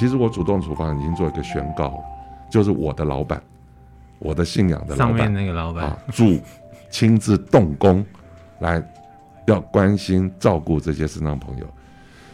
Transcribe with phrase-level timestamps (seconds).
[0.00, 2.04] 其实我主动厨房已经做一个宣告了，
[2.50, 3.38] 就是我的老板，
[4.18, 5.84] 我的信仰的老板，上面那个老板。
[5.84, 6.40] 啊，主
[6.88, 8.02] 亲自动工
[8.60, 8.82] 来
[9.46, 11.66] 要关心照顾这些身障朋友，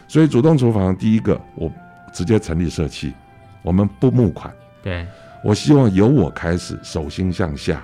[0.07, 1.69] 所以主动厨房第一个我
[2.13, 3.13] 直接成立社企，
[3.61, 4.49] 我们不募款，
[4.81, 5.05] 对，
[5.43, 7.83] 我希望由我开始手心向下，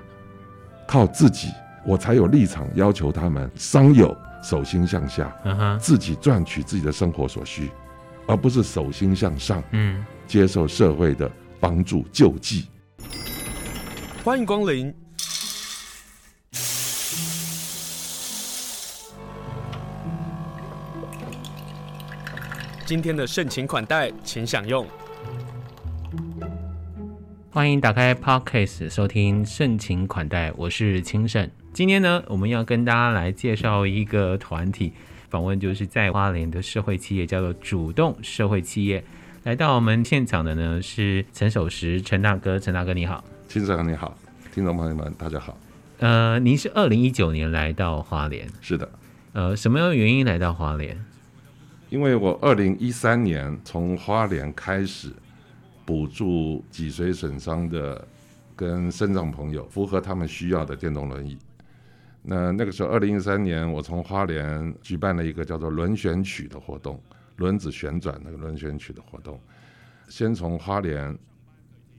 [0.87, 1.49] 靠自己，
[1.85, 5.29] 我才有立场要求他们商友手心向下，
[5.77, 7.69] 自己赚取自己的生活所需。
[8.25, 12.67] 而不是手心向上，嗯，接受社会的帮助救济。
[14.23, 14.93] 欢迎光临。
[22.85, 24.85] 今天的盛情款待，请享用。
[27.49, 31.49] 欢迎打开 Podcast 收听盛情款待，我是清盛。
[31.73, 34.93] 今天呢，我们要跟大家来介绍一个团体。
[35.33, 39.03] 访问就是在花莲的社会企业，叫做主动社会企业。
[39.45, 44.15] 来到我们现场的呢是陈守时，陈大哥，陈大哥你好，清盛你好，
[44.53, 45.57] 听众朋友们大家好。
[45.97, 48.47] 呃，您是二零一九年来到花莲？
[48.61, 48.87] 是的。
[49.31, 51.03] 呃，什么样的原因来到花莲？
[51.89, 55.11] 因为我二零一三年从花莲开始
[55.83, 58.07] 补助脊髓损伤的
[58.55, 61.35] 跟身障朋友，符合他们需要的电动轮椅。
[62.25, 66.97] 那那个时候，二零一三年，我从花莲举办了一个叫做“轮选曲”的活动，
[67.35, 69.37] 轮子旋转那个轮选曲的活动。
[70.07, 71.17] 先从花莲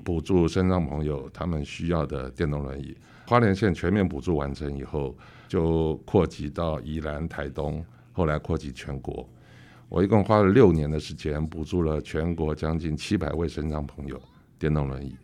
[0.02, 5.14] 补助身障朋友他们需要的电动轮椅，花莲县全面补助完成以后，
[5.46, 9.28] 就扩及到宜兰、台东，后来扩及全国。
[9.90, 14.18] 我一共花了六年的时间，补助了全国将近七百位身障朋友
[14.58, 15.14] 电动轮椅。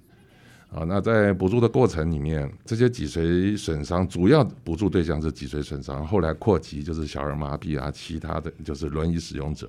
[0.73, 9.69] 啊，那在补助的过程里面，这些脊髓损伤主要补助对象是脊髓损伤，后来扩及就是小儿麻痹啊，其他的就是轮椅使用者。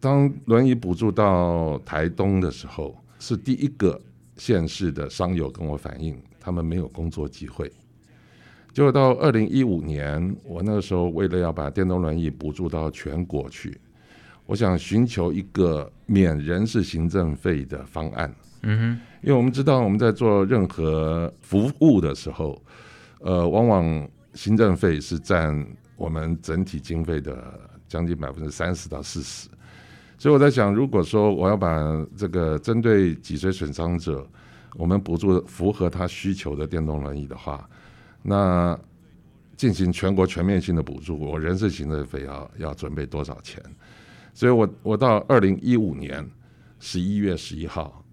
[0.00, 4.00] 当轮椅补助到台东的时候，是第一个
[4.36, 7.70] 县市的商友跟我反映，他们没有工作机会。
[8.72, 13.80] 就到二零一五年，我那个时候为了要把电动轮椅补助到全国去，
[14.46, 18.34] 我想寻求一个免人事行政费的方案。
[18.62, 22.60] 嗯哼，因为我们知道我们在做任何服务的时候，
[23.20, 29.48] 呃，往往行政费是占我们整体经费的将近百分之三十到四十，
[30.18, 34.26] 所以我在想，如果说我要把这个针对脊髓损伤者，
[34.74, 37.68] 我们补助符合他需求的电动轮椅的话，
[38.22, 38.78] 那
[39.56, 43.62] 进行全国全面性的补助，我人事行政费要要准备多少钱？
[44.36, 46.24] 所以我我到二零一五年
[46.78, 48.04] 十一月十一号。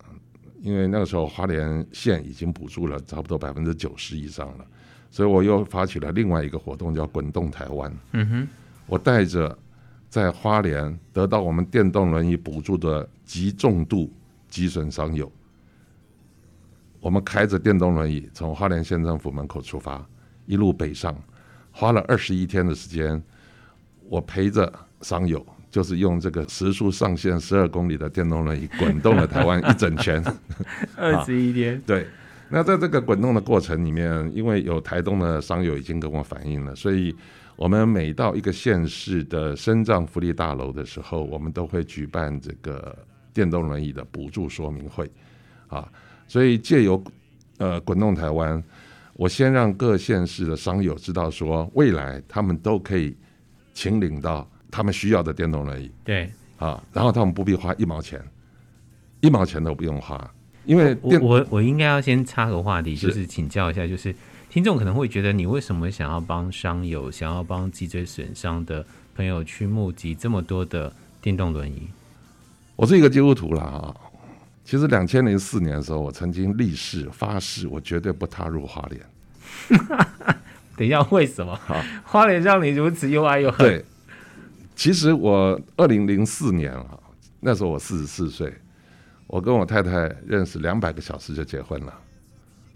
[0.61, 4.65] 因为那个时候花莲县已经补助了差不多百分之九十以上了，
[5.11, 7.93] 所以我又发起了另外一个活动，叫“滚动台湾”。
[8.13, 8.47] 嗯哼，
[8.85, 9.57] 我带着
[10.07, 14.09] 在花莲得到我们电动轮椅补助的极重度
[14.47, 15.29] 脊损伤友，
[17.01, 20.07] 我们开着电动轮椅从花莲县政府门口出发，
[20.45, 21.13] 一路北上，
[21.73, 23.21] 花了二十一天的时间，
[24.07, 25.45] 我陪着伤友。
[25.73, 30.23] 就是用这个时速上限十二公里的电动轮椅滚动了台湾一整圈，
[30.95, 31.81] 二十一天。
[31.83, 32.05] 对，
[32.47, 37.15] 那在这个滚动的过程里面，因为有台东的商友已经跟我反映了，所以
[37.55, 42.95] 我们每到一个县市的身障福利大楼的时候，我们都会举办这个
[43.33, 45.09] 电动轮椅的补助说明会，
[45.69, 45.91] 啊，
[46.27, 47.03] 所以借由
[47.57, 48.63] 呃滚动台湾，
[49.13, 53.17] 我先让各县市的商友知道说，未来他们都可以
[53.73, 54.47] 请领到。
[54.73, 58.19] 他们需要的电动轮椅，对啊，然后他们不必花一毛钱，
[59.21, 60.33] 一毛钱都不用花，
[60.65, 64.15] 因为我我我应该要先插个话题，就是请教一下，就是
[64.49, 68.83] 听众可能会觉得你为什么想要帮伤友，想要帮脊椎损伤的
[69.15, 70.91] 朋友去募集这么多的
[71.21, 71.87] 电动轮椅？
[72.75, 73.95] 我是一个基督徒了啊，
[74.65, 78.99] 其实两千零四年的时候，我曾经立誓发誓，我绝对不踏入花莲。
[80.75, 81.55] 等一下，为什么？
[81.67, 83.67] 好，花莲让你如此又爱又恨？
[83.67, 83.85] 对。
[84.75, 86.99] 其实我二零零四年啊，
[87.39, 88.53] 那时候我四十四岁，
[89.27, 91.93] 我跟我太太认识两百个小时就结婚了，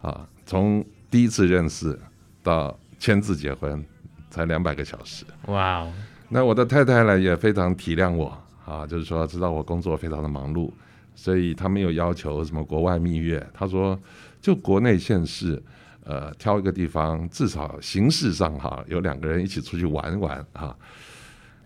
[0.01, 1.97] 啊，从第一次认识
[2.43, 3.83] 到签字结婚
[4.29, 5.25] 才两百个小时。
[5.47, 5.93] 哇哦！
[6.29, 10.71] 那我的太太呢也非常体谅我啊，就是说知道我工作非常的忙碌，
[11.15, 13.99] 所以她没有要求什么国外蜜月，她说
[14.39, 15.61] 就国内县市，
[16.03, 20.75] 呃，挑一个地方，至少形式上哈有两个人一起出去玩玩啊。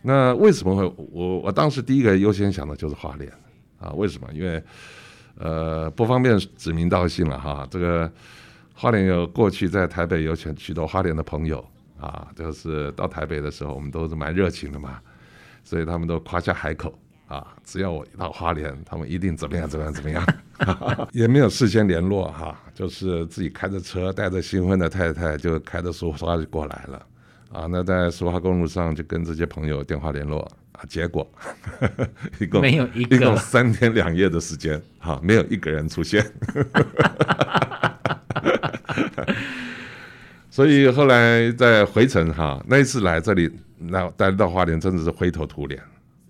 [0.02, 3.32] 那为什么会我我当时第一个优先想的就是花莲
[3.80, 3.92] 啊？
[3.92, 4.28] 为什么？
[4.34, 4.64] 因为
[5.38, 7.68] 呃不方便指名道姓了哈。
[7.70, 8.12] 这个
[8.74, 11.64] 花莲有过去在台北有许许多花莲的朋友
[12.00, 15.00] 啊，就是到台北的时候我们都是蛮热情的嘛，
[15.64, 20.26] 所以他们都夸下海口啊，只要我一到花莲，他们一定怎么样怎么样怎么样，
[21.14, 27.06] 也没有事先联络哈、就是自己开着车带着新婚的太太就开着苏花就过来了
[27.52, 27.68] 啊。
[27.70, 30.40] 那在苏花公路上就跟这些朋友电话联络
[30.74, 31.30] 啊，结果
[32.40, 36.26] 一共没有一个，一共三天两夜的时间，哈、啊，没有一个人出现。
[40.50, 45.82] 所以后来在回程哈、啊，那一次来这里，那待到花莲真的是灰头土脸。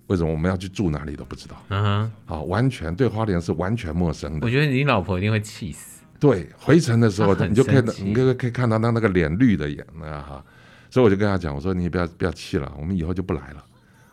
[0.07, 1.55] 为什么我们要去住哪里都不知道？
[1.69, 4.45] 嗯哼，好，完全对花莲是完全陌生的。
[4.45, 6.01] 我觉得你老婆一定会气死。
[6.19, 10.45] 对，回程的时候你就可以，你可以可以看到他那个脸绿的眼啊哈。
[10.91, 13.65] 所以我就跟他讲，我说你不要不要气了，我们以后就不来了。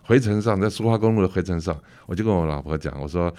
[0.02, 3.30] 回程上在苏花公路的回程上，我就跟我老婆讲，我说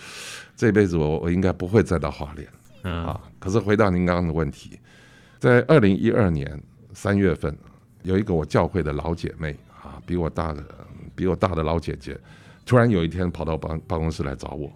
[0.55, 2.47] 这辈子我我应该不会再到花莲。
[2.83, 4.79] 嗯啊，可是回到您刚刚的问题，
[5.39, 6.61] 在二零一二年
[6.93, 7.57] 三月份，
[8.03, 10.63] 有一个我教会的老姐妹啊，比我大的
[11.15, 12.19] 比我大的老姐姐。
[12.65, 14.71] 突然有一天跑到办办公室来找我，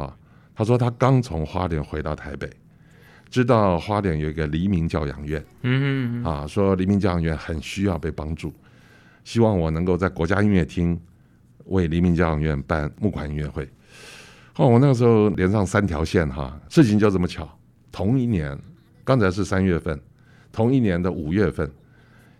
[0.00, 0.16] 啊，
[0.56, 2.50] 她说她刚从花莲回到台北，
[3.34, 8.54] 知道花莲有一个黎明教养院，嗯啊，说黎明教养院很需要被帮助，
[9.24, 10.96] 希望我能够在国家音乐厅
[11.64, 13.68] 为黎明教养院办募款音乐会。
[14.54, 17.58] 哦，我那个时候连上三条线哈，事情就这么巧，
[17.90, 18.56] 同一年，
[19.02, 20.00] 刚才是三月份，
[20.52, 21.68] 同一年的五月份，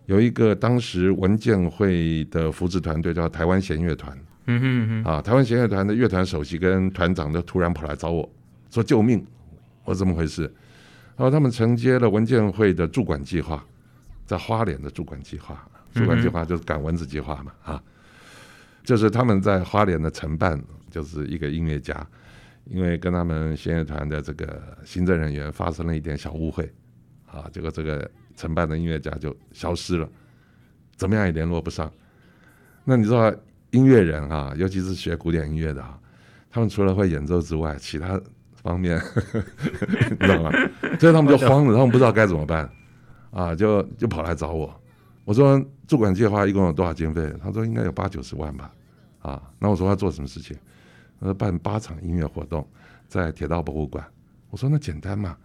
[0.07, 4.17] 有一个当时文建会的扶植团队叫台湾弦乐团。
[4.47, 8.31] 嗯哼嗯哼，啊，台湾弦乐团的乐团首席跟团长就突然跑来找我
[8.71, 9.27] 说救命，
[9.83, 10.49] 我说怎么回事？
[11.17, 13.65] 然后他们承接了文建会的驻馆计划，
[14.27, 17.83] 在花莲的驻馆计划，驻馆计划就是赶蚊子计划嘛，啊，
[18.83, 22.07] 就是他们在花莲的承办就是一个音乐家，
[22.65, 26.73] 因为跟他们弦乐团的这个行政人员发生了一点小误会，
[27.27, 30.09] 啊，结果这个承办的音乐家就消失了，
[30.97, 31.93] 怎么样也联络不上，
[32.85, 33.35] 那你知道？
[33.71, 35.99] 音乐人啊，尤其是学古典音乐的啊，
[36.49, 38.21] 他们除了会演奏之外，其他
[38.65, 39.01] 方面，
[40.11, 40.51] 你知道吗？
[40.99, 42.69] 所以他们就慌了，他们不知道该怎么办，
[43.31, 44.75] 啊，就就跑来找我。
[45.25, 47.33] 我说驻馆计划一共有多少经费？
[47.41, 48.73] 他说应该有八九十万吧。
[49.21, 50.57] 啊，那我说要做什么事情？
[51.21, 52.67] 他说办八场音乐活动，
[53.07, 54.05] 在铁道博物馆。
[54.51, 55.37] 我说那简单嘛，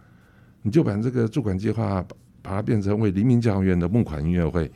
[0.62, 2.04] 你就把这个驻馆计划
[2.42, 4.68] 把它变成为黎明教养院的募款音乐会，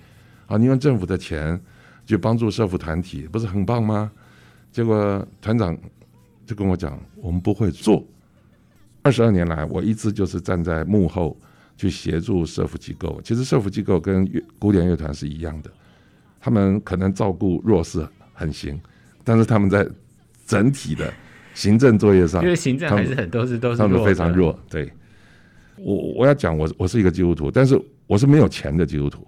[0.47, 1.61] 啊，你用政府的钱。
[2.07, 4.13] 去帮助社福团体，不是很棒吗？
[4.71, 5.75] 结果团长
[6.45, 8.07] 就跟我讲，我们不会做。
[9.05, 11.39] 二十二年来，我一直就是站在幕后
[11.77, 13.21] 去协助社福机构。
[13.23, 15.71] 其实社福机构跟乐古典乐团是一样的，
[16.41, 18.81] 他们可能照顾弱势很行，
[19.23, 19.87] 但是他们在
[20.47, 21.13] 整体的
[21.53, 24.59] 行政作业上，因为行政还是很多是都是他们非常弱。
[24.71, 24.91] 对，
[25.77, 29.27] 我我要讲，我我是一个基督徒，但是我是没有钱的基督徒。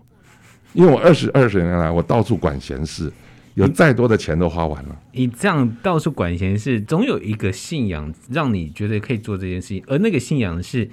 [0.73, 3.13] 因为我二十二十年来，我到处管闲事，
[3.57, 5.01] 有再多的钱都花完了。
[5.13, 10.89] 你这样到处管闲事，总有一个信仰让你觉得可以做这件事情，而那个信仰是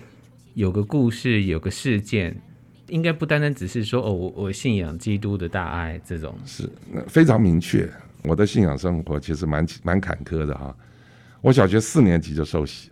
[0.54, 2.42] 有个故事、有个事件，
[2.88, 6.34] 应该不单单只是说哦，我我信仰基督的大爱这种。
[6.46, 6.70] 是，
[7.10, 7.90] 非常明确。
[8.24, 10.74] 我的信仰生活其实蛮蛮坎坷的哈。
[11.42, 12.90] 我小学四年级就受洗，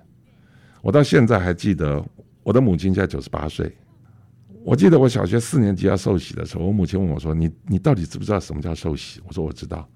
[0.82, 2.06] 我到现在还记得，
[2.44, 3.74] 我的母亲现在九十八岁。
[4.64, 9.88] 我记得我小学四年级要受洗的时候，我母亲问我说：“你你到底知不知道什么叫受洗？”我说：“我知道。”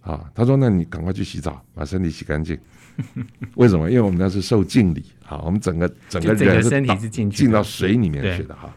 [0.00, 2.58] 啊，她说：“那你赶快去洗澡，把身体洗干净。
[3.56, 3.90] ”为什么？
[3.90, 8.74] 因为我们那是受浸礼，好，我们整个整个人身体是进进到水里面去的哈。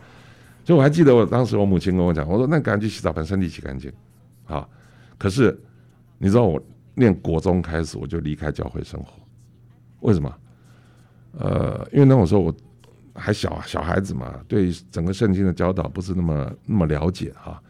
[0.66, 3.92] 所以我还记得我当时我母亲跟我讲：“我说那赶紧去洗澡，把身体洗干净。”
[4.46, 4.68] 啊，
[5.18, 5.58] 可是
[6.18, 6.62] 你知道我
[6.96, 9.14] 念国中开始我就离开教会生活，
[10.02, 10.36] 为什么？
[11.40, 12.54] 呃，因为那种时候我。
[13.16, 17.62] 还小啊，小孩子嘛，对整个圣经的教导不是那么那么了解哈。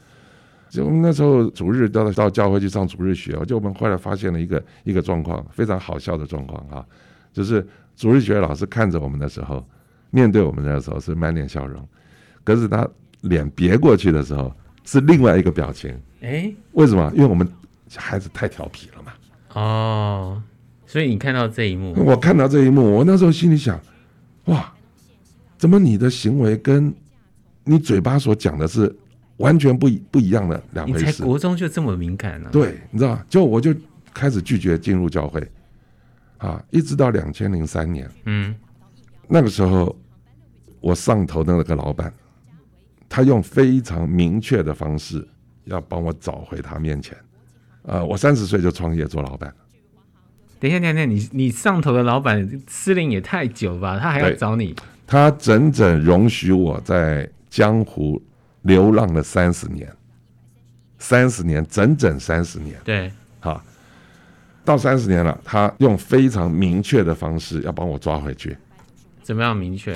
[0.70, 6.84] 就我们那时候主日到到教会去上主日学，就我们后来发现了一个一个状况，非常好笑的状况哈，
[7.32, 7.64] 就是
[7.96, 9.64] 主日学老师看着我们的时候，
[10.10, 11.88] 面对我们的时候是满脸笑容，
[12.44, 12.88] 可是他
[13.22, 14.52] 脸别过去的时候
[14.84, 15.96] 是另外一个表情。
[16.22, 17.12] 哎，为什么？
[17.14, 17.48] 因为我们
[17.96, 19.12] 孩子太调皮了嘛。
[19.54, 20.42] 哦，
[20.88, 23.80] 所以你看到这一幕，我看到这一幕，我那时候心里想，
[24.46, 24.74] 哇。
[25.64, 26.94] 怎么你的行为跟
[27.64, 28.94] 你嘴巴所讲的是
[29.38, 31.06] 完全不一不一样的两回事？
[31.06, 32.50] 你才国中就这么敏感呢？
[32.52, 33.74] 对，你知道，就我就
[34.14, 35.42] 开始拒绝进入教会，
[36.38, 38.54] 啊，一直到两千零三年，嗯，
[39.26, 39.98] 那个时候
[40.82, 42.14] 我上头的那个老板，
[43.08, 45.26] 他用非常明确的方式
[45.64, 47.18] 要帮我找回他面前，
[47.84, 49.56] 呃，我三十岁就创业做老板。
[50.60, 53.98] 等一下，等一下，你你上头的老板失灵也太久吧？
[53.98, 54.76] 他还要找你？
[55.14, 58.20] 他整整容许我在江湖
[58.64, 59.88] 流浪了三十年，
[60.98, 62.76] 三十年，整整三十年。
[62.84, 63.64] 对，好。
[64.66, 68.58] 到三十年了，他用非常明确的方式要帮我抓回去。
[69.22, 69.94] 怎么样明确？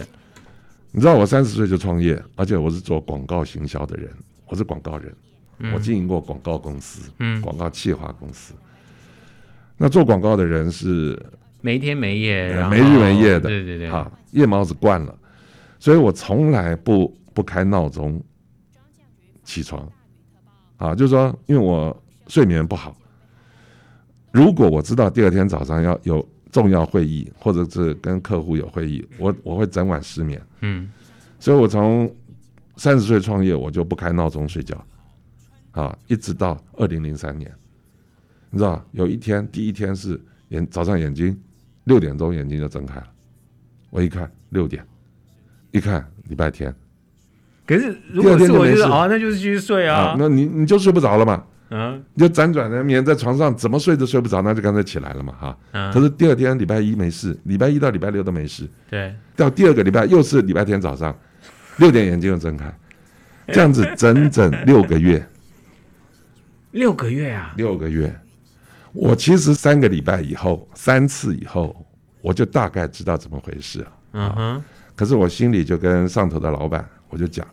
[0.91, 4.07] 你知道我三十岁就创业，而且我是做广告行销的人，
[4.45, 5.11] 我是广告人，
[5.57, 8.53] 嗯、我经营过广告公司，嗯，广告企划公司。
[9.77, 11.19] 那做广告的人是
[11.67, 15.13] 没天没夜，然后没日没夜的，对对对，好，夜猫子惯了，
[15.79, 18.23] 所以我从来不不开闹钟
[19.43, 19.85] 起床，
[20.77, 21.93] 啊，就是说，因为我
[22.27, 22.95] 睡眠不好。
[24.31, 30.41] 如果我知道第二天早上要有重要会议，或者是跟客户有会议，我我会整晚失眠。
[30.61, 30.89] 嗯，
[31.37, 32.09] 所以我从
[32.77, 34.81] 三十岁创业，我就不开闹钟睡觉，
[35.71, 37.51] 啊，一直到二零零三年，
[38.51, 41.37] 你知道，有一天第一天是眼早上眼睛
[41.87, 43.07] 六点钟眼睛就睁开了，
[43.89, 44.85] 我一看六点，
[45.71, 46.73] 一看礼拜天，
[47.65, 51.43] 可是如果是我就是啊，那就是继续睡啊，啊那你你就睡不着了嘛。
[51.69, 55.57] 嗯，你就辗转难眠在床上，怎么睡都睡不着，那就干脆起来了嘛，哈。
[55.71, 55.91] 嗯。
[55.91, 58.65] 可是第二天礼拜一没事，礼拜一到礼拜六都没事。
[58.89, 59.13] 对。
[59.35, 61.13] 到第二个礼拜又是礼拜天早上
[61.77, 62.73] 六点眼睛又睁开，
[63.47, 65.25] 这样子整整六个月。
[66.71, 67.53] 六个月啊！
[67.57, 68.13] 六个月。
[68.99, 71.85] 我其实三个礼拜以后，三次以后，
[72.21, 73.91] 我就大概知道怎么回事了。
[74.13, 74.63] 嗯哼。
[74.95, 77.45] 可是我心里就跟上头的老板，我就讲，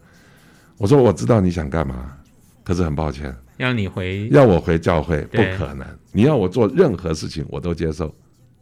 [0.78, 2.16] 我说我知道你想干嘛，
[2.64, 3.34] 可是很抱歉。
[3.58, 5.86] 要你回，要我回教会不可能。
[6.10, 8.12] 你要我做任何事情，我都接受，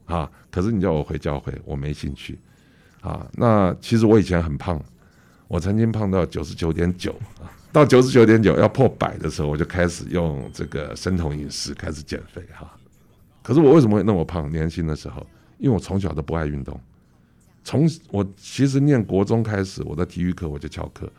[0.06, 0.28] 啊！
[0.50, 2.38] 可是你叫我回教会，我没兴趣，
[3.00, 3.24] 啊！
[3.34, 4.82] 那其实我以前很胖，
[5.46, 7.14] 我曾经胖到九十九点九，
[7.72, 12.70] 到九十九点九要破百的时候，我就开始用这个生酮饮食开始减肥，哈。
[13.42, 14.50] 可是我为什么会那么胖？
[14.52, 15.26] 年轻的时候，
[15.58, 16.78] 因为我从小都不爱运动，
[17.64, 21.10] 从我其实念国中开始，我的体育课我就翘课。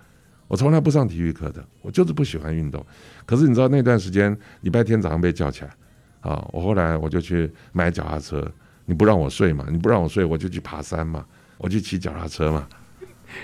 [0.47, 2.85] 我从来不上体育课的，我就是不喜欢运动。
[3.25, 5.75] 可是你知道那段时间，礼拜天早上被叫起来，
[6.21, 8.49] 啊，我后来我就去买脚踏车。
[8.85, 9.65] 你不让我睡嘛？
[9.69, 11.25] 你不让我睡，我就去爬山嘛，
[11.57, 12.67] 我去骑脚踏车嘛，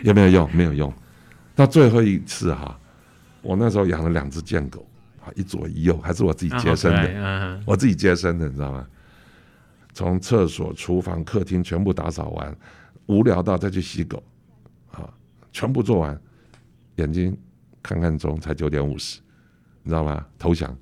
[0.04, 0.50] 有没有用？
[0.54, 0.94] 没有用。
[1.56, 2.79] 到最后一次哈，
[3.42, 4.86] 我那时候养了两只贱狗，
[5.24, 8.88] 啊，一左一右，还是我自己接生的，我自己接生的，你知道吗？
[9.94, 12.56] 从厕所、厨房、客厅全部打扫完，
[13.08, 14.24] 无聊到再去洗狗，
[14.92, 15.10] 啊，
[15.52, 16.20] 全部做完。
[16.96, 17.36] 眼睛
[17.82, 19.20] 看看钟，才九点五十，
[19.84, 20.26] 你知道吗？
[20.38, 20.76] 投降！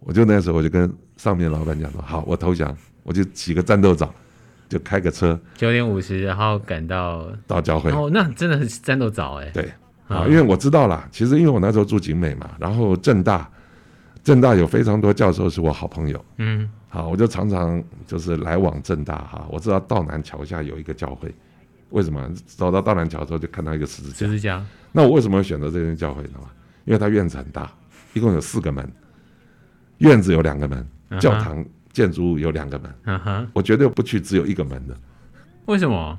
[0.00, 4.14] 我就那时候我就跟上面老板讲说：“好，我投降，我就洗个战斗澡，
[4.68, 7.90] 就开个车，九点五十，然后赶到到教会。
[7.92, 9.50] 哦，那真的是战斗澡哎。
[9.50, 9.70] 对
[10.14, 13.48] 啊，因为我知道啦，其实因为我那时候住景美嘛，然后正大，
[14.22, 19.46] 正大有非常多教授是我好朋友，嗯，好，我就常常就是来往正大哈。
[19.50, 21.34] 我知道道南桥下有一个教会。
[21.90, 24.16] 为什么走到道南桥的时候就看到一个十字架？
[24.18, 24.64] 十字架。
[24.90, 26.40] 那我为什么会选择这间教会呢？
[26.84, 27.70] 因为它院子很大，
[28.14, 28.90] 一共有四个门，
[29.98, 30.86] 院子有两个门，
[31.20, 32.94] 教堂建筑物有两个门。
[33.06, 33.46] Uh huh.
[33.52, 34.96] 我绝对不去只有一个门的。
[35.66, 36.18] 为什么？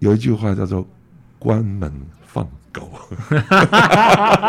[0.00, 0.86] 有一句话叫做
[1.38, 1.92] “关门
[2.26, 2.90] 放狗”。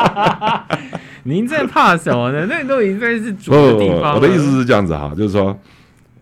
[1.23, 2.45] 您在怕什么呢？
[2.49, 4.15] 那都已经是主的地方。
[4.15, 5.57] 我的意思是这样子哈，就是说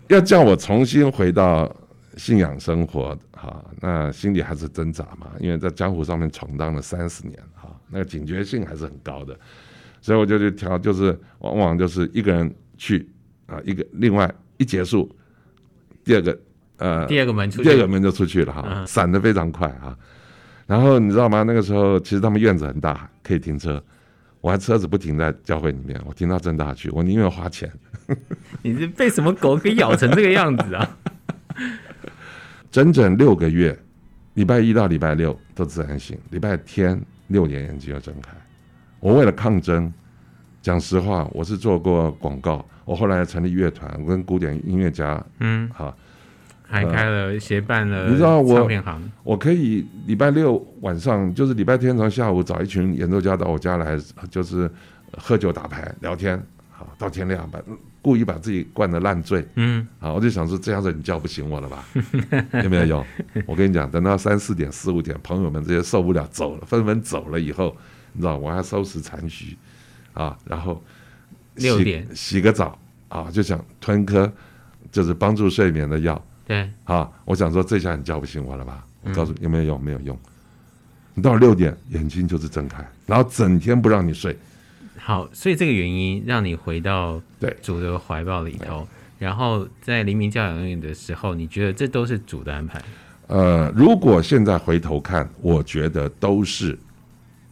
[0.10, 1.74] 要叫我重新回到
[2.18, 3.18] 信仰生活。
[3.32, 9.38] 哈，那心里还是挣扎嘛，因为在江湖上面闯荡了三十年，哈，那个警觉性还是很高的，
[10.00, 13.06] 所以我就去挑，就是往往就是一个人去
[13.48, 15.14] 啊，一个另外一结束，
[16.06, 16.40] 第二个
[16.78, 19.94] 呃，第二个门出去，第二个门就出去了哈，闪的非常快哈。
[20.66, 21.44] 然后你知道吗？
[21.44, 23.84] 那个时候其实他们院子很大，可以停车，
[24.42, 27.72] 我还车子不停在教会里面，我停到正大去，我宁愿花钱。
[28.62, 30.98] 你是被什么狗给咬成这个样子啊？
[32.72, 33.78] 整整六个月，
[34.34, 38.32] 礼拜一到礼拜六都自然醒，礼拜天六点眼睛要睁开。
[39.00, 39.94] 我为了抗争，
[40.62, 45.96] 讲实话，我是做过广告，我后来成立乐团，我跟古典音乐家，嗯，好，
[46.68, 48.68] 还开了协办了，你知道我，
[49.24, 53.98] 我可以礼拜六晚上，就是礼拜天从下午找一群演奏家到我家来，
[54.30, 54.70] 就是
[55.18, 56.42] 喝酒打牌聊天，
[56.72, 57.60] 好到天亮把。
[58.04, 61.86] 故意把自己灌得烂醉，嗯，好，我就想说这样子你叫不醒我了吧？
[62.62, 63.06] 有没有用？
[63.46, 67.74] 我跟你讲，等到三四点、四五点，朋友们这些受不了走了，纷纷走了以后，
[68.12, 69.58] 你知道，我还收拾残局，
[70.12, 70.84] 啊，然后
[71.56, 72.78] 六点洗个澡，
[73.08, 74.30] 啊，就想吞颗
[74.92, 78.86] 就是帮助睡眠的药，对，好，我想说这下你叫不醒我了吧？
[79.04, 79.84] 我告诉你有没有用？
[79.84, 80.18] 没有用，
[81.14, 84.38] 你到了六点眼睛就是睁开，然后整天不让你睡。
[84.98, 88.88] 好，所以这个原因让你回到对主的怀抱里头，
[89.20, 92.82] 然后在黎明教养院的时候，你觉得这都是主的安排？
[93.28, 96.78] 呃，如果现在回头看，我觉得都是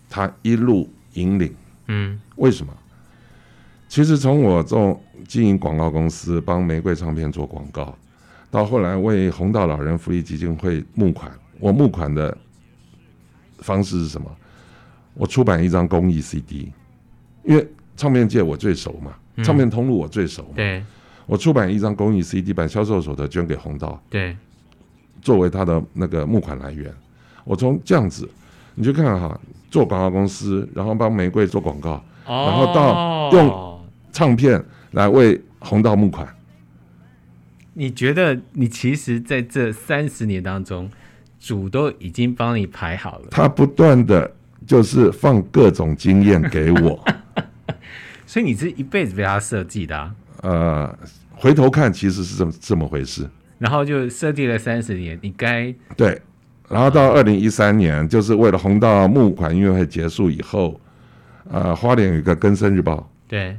[0.10, 1.54] 他一路引领。
[1.88, 2.74] 嗯，为什么？
[3.90, 7.98] 其实从我做经营广告公司，帮玫瑰唱片做广告，
[8.52, 11.32] 到后来为红道老人福利基金会募款。
[11.60, 12.38] 我募款的
[13.60, 14.30] 方式是什么？
[15.14, 16.72] 我出版一张公益 CD，
[17.44, 17.68] 因为
[17.98, 20.50] 唱片界我最熟嘛，嗯、唱片通路我最熟嘛。
[20.56, 20.84] 对，
[21.26, 24.02] 我出版一张公益 CD，把销售所得捐给红道。
[24.10, 24.36] 对，
[25.22, 26.92] 作为他的那个募款来源。
[27.44, 28.30] 我从这样子，
[28.76, 29.40] 你就看哈，
[29.70, 33.80] 做广告公司，然后帮玫瑰做广告，哦、然后到用
[34.12, 36.28] 唱片来为红道募款。
[37.74, 40.90] 你觉得你其实在这三十年当中，
[41.40, 43.28] 主都已经帮你排好了？
[43.32, 44.32] 他不断的。
[44.68, 47.04] 就是放各种经验给我，
[48.28, 50.16] 所以你是一辈子被他设计的啊？
[50.44, 51.00] 呃，
[51.32, 53.28] 回头看其实是这么这么回事。
[53.58, 56.22] 然后就设计了三十年，你该对。
[56.70, 60.80] 然后到二零一三年，就是为了红到募款音乐会结束以后，
[61.50, 63.12] 呃，花莲有一个更生日报。
[63.28, 63.58] 对，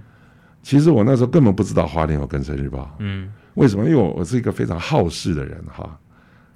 [0.62, 2.97] 其实我那时候根本不知道花莲有更生日报。
[3.00, 3.85] 嗯，为什么？
[3.85, 5.99] 因为我我是一个非常好事的人哈。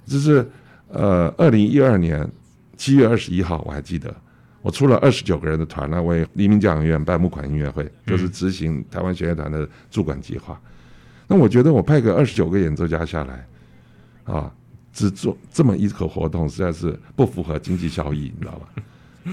[0.05, 0.47] 就是
[0.89, 2.27] 呃，二零一二年
[2.75, 4.13] 七月二十一号，我还记得。
[4.61, 10.59] 我出了二十九个人的团来为黎明教养院办募款音乐会，就是执行台湾弦乐团的驻馆计划。
[11.27, 13.45] 那我觉得我派个二十九个演奏家下来，
[14.23, 14.51] 啊，
[14.91, 18.67] 只做这么一个活动，实在是不符合经济效益，你知道吧？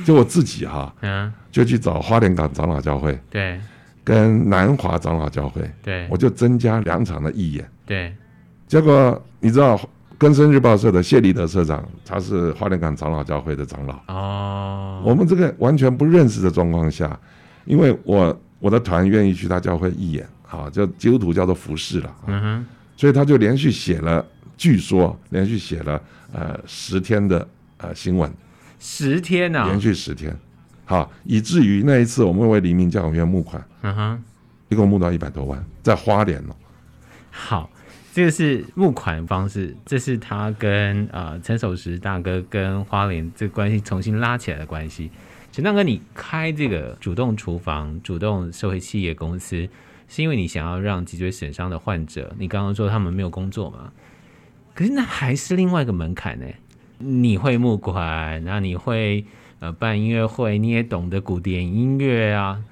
[0.05, 3.61] 就我自己哈，嗯，就去找花莲港长老教会，对，
[4.05, 8.15] 跟南华长老教会，对，我就增加两场的义演，对，
[8.69, 9.81] 结果你知道。
[10.17, 13.99] 根生日报社的谢立德社长，他是花莲港长老教会的长老。
[14.07, 17.19] 哦，我们这个完全不认识的状况下，
[17.65, 22.17] 因为我我的团愿意去他教会义演，啊，就基督徒叫做服侍了。
[22.29, 24.25] 嗯哼，所以他就连续写了，
[24.57, 26.01] 据说连续写了
[26.33, 27.47] 呃十天的
[27.79, 28.33] 呃新闻，
[28.79, 30.35] 十天啊，连续十天，
[30.85, 34.23] 好，以至于那一次我们为黎明教养院募款，嗯哼，
[34.69, 36.55] 一共募到一百多万，在花莲哦。
[37.31, 37.71] 好。
[38.13, 45.11] 这个是募款方式，这是他跟呃陈守石大哥跟花莲这关系重新拉起来的关系。
[45.51, 49.69] 陈大哥，你开这个主动厨房、主动社会企业公司，
[50.07, 53.91] 是因为你想要让脊椎损伤的患者，你刚刚说他们没有工作嘛？
[54.77, 56.47] 可是那还是另外一个门槛呢。
[56.99, 59.27] 你会募款，那你会
[59.65, 62.63] 呃办音乐会，你也懂得古典音乐啊。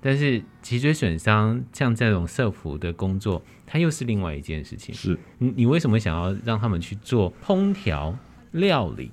[0.00, 4.94] 但是脊椎损伤像这种社福的工作，它又是另外一件事情。
[4.94, 8.16] 是你，你为什么想要让他们去做烹调
[8.52, 9.10] 料理？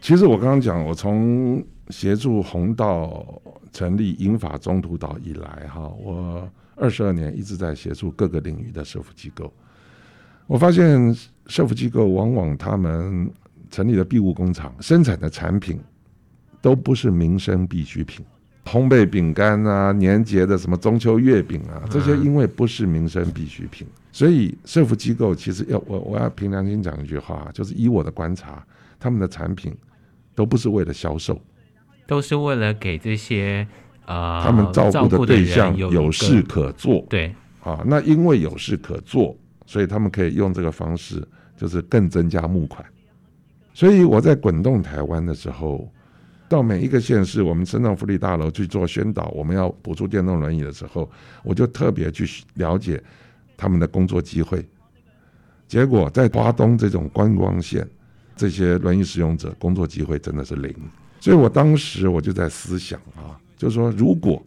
[0.00, 3.40] 其实我刚刚讲，我从协助红道
[3.72, 9.52] 成立英法中途岛以来，哈，我二十二年一直在协助各个领域的社福机构。
[10.48, 11.14] 我发现
[11.46, 13.30] 社福机构往往他们
[13.70, 15.80] 成立的庇护工厂生产的产品
[16.66, 18.26] 都不是民生必需品。
[18.64, 28.66] 烘焙饼干啊，年节的什么中秋月饼啊，这些因为不是民生必需品，所以社福机构其实要我我要凭良心讲一句话，就是以我的观察，
[28.98, 29.72] 他们的产品
[30.34, 31.40] 都不是为了销售，
[32.04, 33.64] 都是为了给这些
[34.04, 37.06] 啊、呃、他们照顾的对象有事可做。
[37.08, 41.22] 对啊，那因为有事可做，所以他们可以用这个方式，
[41.56, 42.84] 就是更增加募款。
[43.72, 45.88] 所以我在滚动台湾的时候。
[46.48, 51.10] 到每一个县市，我们身障福利大楼去做宣导，我们要补助电动轮椅的时候，
[51.42, 53.02] 我就特别去了解
[53.56, 54.64] 他们的工作机会。
[55.66, 57.84] 结果在华东这种观光县，
[58.36, 60.72] 这些轮椅使用者工作机会真的是零。
[61.18, 64.40] 所以我当时我就在思想啊，就是说，如果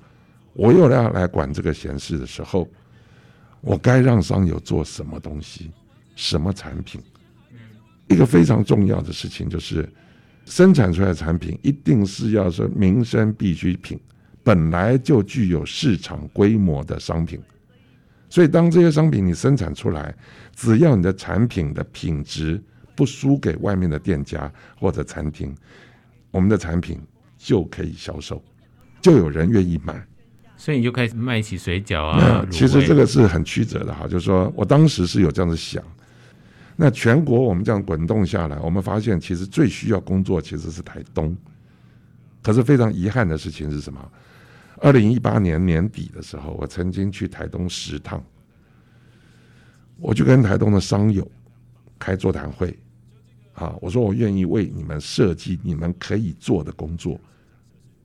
[0.53, 2.65] 我又要来管这个闲事的时候，
[3.59, 5.69] 我该让商友做什么东西，
[6.15, 7.01] 什么产品？
[8.07, 9.87] 一个非常重要的事情就是。
[10.49, 13.99] 生产出来的产品一定是要说民生必需品，
[14.43, 17.39] 本来就具有市场规模的商品。
[18.31, 20.13] 所以，当这些商品你生产出来，
[20.55, 22.61] 只要你的产品的品质
[22.95, 25.55] 不输给外面的店家或者餐厅，
[26.31, 26.99] 我们的产品
[27.37, 28.43] 就可以销售，
[29.01, 30.03] 就有人愿意买。
[30.57, 32.45] 所以你就开始卖起水饺啊。
[32.51, 35.83] 其实这个是很曲折的哈，就是说我当时是有这样子想。
[36.81, 41.35] 那全国我们这样滚动下来，我们发现其实最需要工作其实是台东。
[42.41, 44.11] 可是非常遗憾的事情是什么？
[44.77, 48.23] 二零一八年年底的时候，我曾经去台东十趟，
[49.97, 51.29] 我就跟台东的商友
[51.99, 52.73] 开座谈会，
[53.55, 57.19] 啊，我说我愿意为你们设计你们可以做的工作，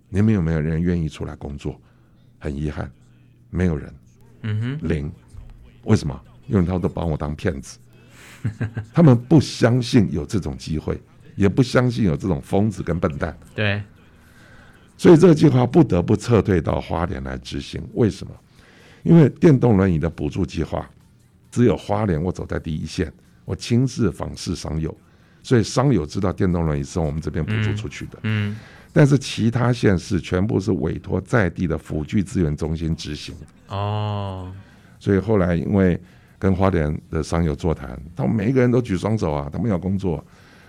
[0.08, 1.80] 你们有没有人愿意出来工作？
[2.40, 2.90] 很遗憾，
[3.50, 3.94] 没有人，
[4.42, 5.12] 嗯哼，零。
[5.84, 6.20] 为什么？
[6.48, 7.78] 因为他都把我当骗子。
[8.92, 11.00] 他们不相信有这种机会，
[11.36, 13.36] 也不相信有这种疯子跟笨蛋。
[13.54, 13.82] 对，
[14.96, 17.82] 所以这个计划不得不撤退到花莲来执行。
[17.94, 18.32] 为什么？
[19.02, 20.88] 因为电动轮椅的补助计划，
[21.50, 23.12] 只有花莲我走在第一线，
[23.44, 24.96] 我亲自访视商友，
[25.42, 28.18] 所以商友知道电动轮椅是我们这边补助出去的。
[28.22, 28.56] 嗯，嗯，
[28.94, 33.34] 但是其他县市全部是委托在地的辅具资源中心执行。
[33.68, 34.50] 哦，
[34.98, 36.00] 所以后来因为
[36.38, 40.24] 跟花莲的商友座谈，他们每一个人都举双手啊，他们要工作，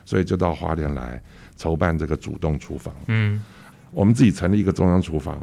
[0.06, 1.22] 所以就到花莲来
[1.56, 2.94] 筹办这个主动厨房。
[3.08, 3.42] 嗯，
[3.92, 5.40] 我们自己成立一个中央厨房。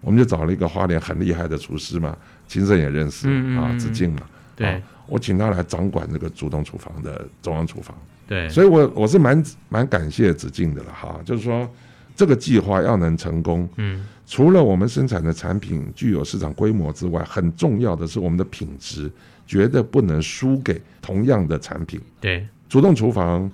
[0.00, 2.14] 我们就找了一个花莲很厉害的厨师嘛，
[2.46, 4.20] 秦盛也认识嗯嗯嗯啊，子敬嘛，
[4.54, 7.96] 对、啊，我请他来掌管这个主动厨房的中央厨房。
[8.28, 11.66] 对，所以我我是蛮蛮感谢子敬的了哈，就是说
[12.14, 19.10] 这个计划要能成功，嗯，除了我们生产的产品具有市场规模之外，很重要的是我们的品质
[19.46, 22.00] 绝对不能输给同样的产品。
[22.20, 23.50] 对，主动厨房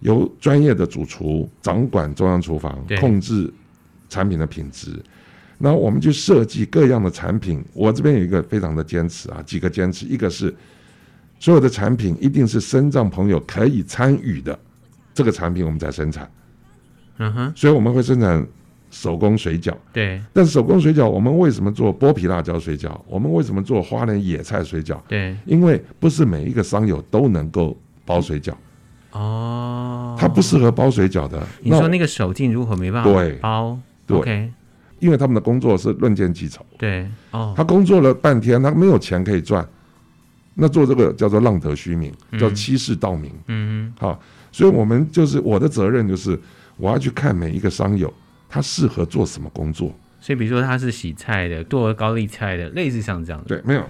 [0.00, 3.52] 由专业的主厨掌管中央厨房，控制
[4.08, 4.90] 产品的品质。
[5.56, 10.54] 那我们去设计各样的产品，我这边有一个非常的坚持啊，几个坚持，一个是
[11.38, 14.58] 所有的产品一定是身障朋友可以参与的，
[15.14, 16.30] 这个产品我们在生产，
[17.18, 18.44] 嗯哼，所以我们会生产
[18.94, 22.96] 手工水饺，对，但是手工水饺我们为什么做剥皮辣椒水饺？
[23.08, 24.96] 我们为什么做花莲野菜水饺？
[25.08, 28.52] 对，因为不是每一个商友都能够包水饺，
[29.10, 31.44] 哦，他不适合包水饺的。
[31.60, 33.76] 你说那个手劲如何没办法包，
[34.06, 34.52] 对，对。
[35.00, 39.66] 因为他们的工作是论件计酬，对，哦，他工作了半天，他没有钱可以赚，
[40.54, 44.18] 那做这个叫做浪得虚名，叫欺世盗名，嗯，好，
[44.52, 46.40] 所以我们就是我的责任就是
[46.76, 48.10] 我要去看每一个商友
[48.54, 53.84] 他适合做什么工作，所以比如说他是洗菜的，剁高丽菜的，类似像这样的，对，没有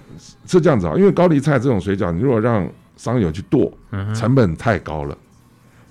[0.47, 3.71] 是这样子啊，因为高丽菜这种水饺，你如果让商友去剁，
[4.15, 5.19] 成本太高了，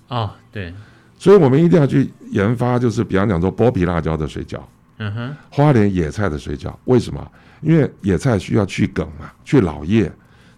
[0.08, 0.74] 哦，对，
[1.20, 4.60] 所以我们一定要去研发，就是比方讲说剥皮辣椒的水饺。
[4.98, 7.32] 嗯哼，花莲野菜的水饺，为什么？
[7.62, 10.12] 因为野菜需要去梗嘛，去老叶，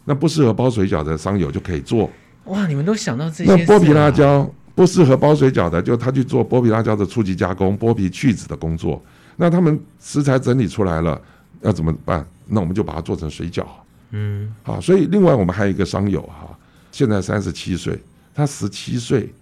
[0.06, 2.10] 那不适合包水饺的商友就可以做。
[2.46, 3.56] 哇，你们都想到这些、啊。
[3.58, 9.02] 那剥皮辣椒不适合包水饺的，就他去做剥皮辣椒的初级加工、剥皮去籽的工作。
[9.38, 11.20] 那他们食材整理出来了，
[11.62, 12.26] 要怎么办？
[12.48, 13.66] 那我们就把它做成水饺。
[14.12, 16.56] 嗯，好，所以另外我们还有一个商友哈，
[16.92, 18.00] 现在三十七岁，
[18.34, 19.34] 他十七岁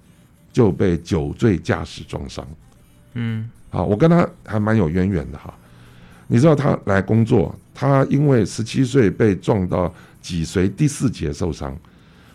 [0.52, 2.48] 就被酒醉驾驶撞伤。
[3.16, 3.50] 嗯。
[3.70, 5.52] 好，我跟他还蛮有渊源的哈。
[6.28, 9.92] 你知道他来工作，他因为十七岁被撞到
[10.22, 11.76] 脊髓第四节受伤，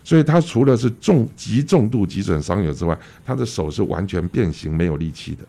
[0.03, 5.43] 所以他除了是重极重度急损伤友之外，他的手是完全变形没有力气的，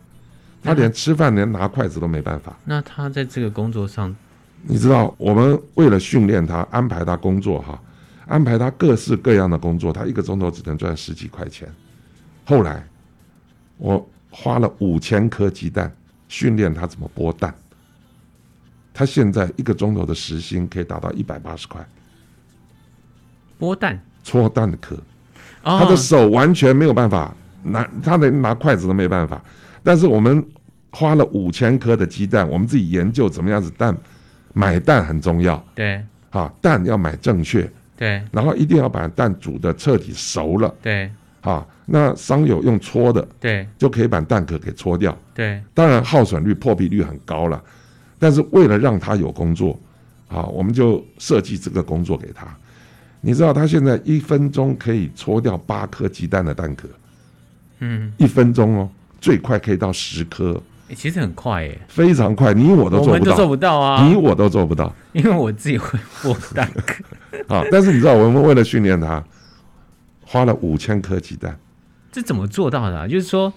[0.61, 2.55] 他连吃饭连拿筷子都没办法。
[2.65, 4.15] 那他在这个工作上，
[4.63, 7.81] 你知道我们为了训练他，安排他工作哈，
[8.27, 11.67] 安排他各式各样的工作，他一个钟头只能赚十几块钱。
[12.45, 12.87] 后来
[13.77, 14.07] 我。
[14.33, 15.93] 花了五千颗鸡蛋
[16.29, 17.53] 训练他怎么剥蛋，
[18.93, 21.85] 他现在一个钟头的时薪可以达到一百八十块。
[23.59, 24.95] 剥蛋、搓蛋壳，
[25.63, 29.41] 他的手完全没有办法拿，他连拿筷子都没办法。
[29.83, 30.43] 但是我们
[30.91, 33.95] 花了五千颗的鸡蛋，我们自己研究怎么样子蛋，
[34.53, 35.63] 买蛋很重要。
[35.73, 37.69] 对，啊，蛋要买正确。
[37.97, 40.73] 对，然后一定要把蛋煮的彻底熟了。
[40.81, 41.09] 对。
[41.41, 45.17] 啊，那商友用搓的，对，就可以把蛋壳给搓掉。
[45.33, 47.59] 对，当然耗损率、破壁率很高了，
[48.19, 49.71] 但是为了让他有工作，
[50.27, 52.45] 啊，我们就设计这个工作给他。
[53.21, 56.87] 你知道他现在一分钟可以搓掉八颗鸡蛋的蛋壳，
[57.79, 66.69] 嗯，一分钟哦，最快可以到十颗，欸，其实很快耶，非常快，你我都做不到，我做不到啊，你我都做不到，因为我自己会剥蛋。
[66.85, 67.03] 壳。
[67.47, 69.23] 啊，但是你知道，我们为了训练他。
[70.23, 71.59] 花了五千颗鸡蛋，
[72.09, 73.05] 这怎么做到的啊？
[73.05, 73.51] 就是说，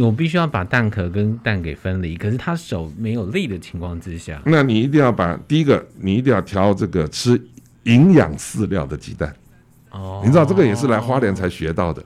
[0.00, 7.40] 我必须要把蛋壳跟蛋给分离，可是他手没有力的情况之下，那你一定要把第一个，你一定要挑这个吃
[7.84, 9.34] 营养饲料的鸡蛋。
[9.90, 12.02] 哦，你知道这个也是来花莲才学到的。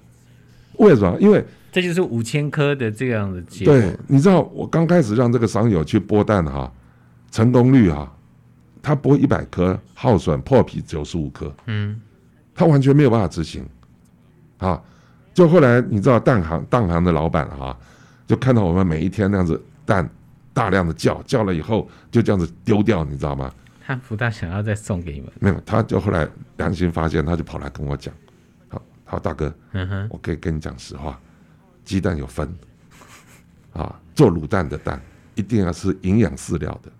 [0.79, 1.17] 为什么？
[1.21, 3.75] 因为这就是五千颗的这样的结果。
[3.75, 6.73] 对，你知道我刚开始让这个商友去剥蛋哈，
[7.31, 8.13] 成功率哈，
[8.83, 11.55] 他剥一百颗耗损破皮九十五颗。
[11.67, 12.01] 嗯。
[12.59, 13.63] 他完全没有办法执行，
[14.57, 14.83] 啊，
[15.35, 17.77] 就后来你知道蛋行蛋行的老板哈，
[18.27, 20.09] 就看到我们每一天那样子蛋
[20.55, 23.53] 大量的叫叫了以后就这样子丢掉，你知道吗？
[23.87, 28.13] 他不大想要再送给你们，没有，他就后来良心发现，他就跑来跟我讲，
[28.69, 31.21] 好，好大哥，嗯哼，我可以跟你讲实话，
[31.85, 32.53] 鸡蛋有分，
[33.73, 35.01] 啊，做卤蛋的蛋
[35.35, 36.91] 一定要是营养饲料的，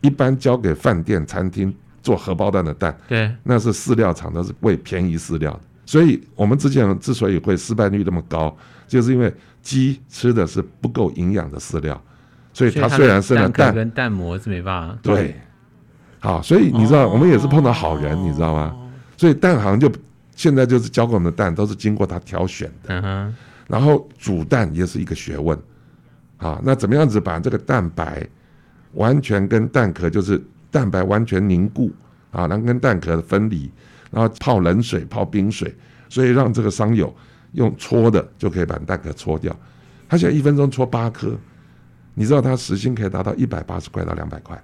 [0.00, 1.74] 一般交给饭店餐厅。
[2.04, 5.60] 做荷包蛋的蛋，对，那是饲料厂，都是喂便宜饲料的。
[5.86, 8.54] 所以我们之前之所以会失败率那么高，
[8.86, 11.98] 就是因为鸡吃的是不够营养的饲料，
[12.52, 14.98] 所以它虽然生了蛋，跟蛋膜是没办法。
[15.02, 15.40] 对，
[16.24, 18.74] 好，所以你知道，我们也是碰到好人，你知道吗？
[19.14, 19.92] 所以蛋行就
[20.34, 22.98] 现在就是交给我们的蛋，都是经过他挑选的。
[23.04, 23.36] 嗯，
[23.68, 25.56] 然后煮蛋也是一个学问。
[26.38, 28.26] 啊，那怎么样子把这个蛋白
[28.92, 31.92] 完全跟蛋壳，就是蛋白完全凝固
[32.32, 33.70] 啊，然后跟蛋壳分离，
[34.10, 35.74] 然后泡冷水、泡冰水，
[36.08, 37.14] 所以让这个商友
[37.52, 39.54] 用搓的就可以把蛋壳搓掉。
[40.08, 41.36] 他现在一分钟搓八颗，
[42.14, 44.58] 你知道他时薪可以达到一百八十块到两百块，